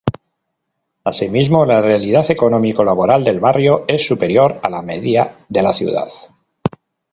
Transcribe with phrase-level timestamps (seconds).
[1.03, 6.07] Asimismo, la realidad económico-laboral del barrio es superior a la media de la ciudad.